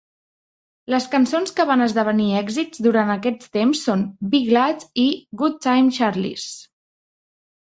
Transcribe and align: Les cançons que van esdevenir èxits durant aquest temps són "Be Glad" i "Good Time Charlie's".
Les 0.93 1.03
cançons 1.15 1.53
que 1.59 1.65
van 1.71 1.83
esdevenir 1.85 2.29
èxits 2.39 2.81
durant 2.87 3.11
aquest 3.17 3.45
temps 3.59 3.83
són 3.91 4.07
"Be 4.33 4.41
Glad" 4.49 4.87
i 5.05 5.07
"Good 5.43 5.61
Time 5.69 5.97
Charlie's". 5.99 6.49